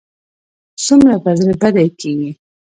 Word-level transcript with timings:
څومره 0.85 1.15
به 1.23 1.31
زړه 1.39 1.53
بدی 1.61 1.87
کېږي. 1.99 2.31